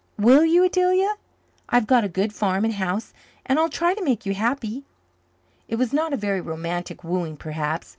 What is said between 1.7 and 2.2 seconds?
got a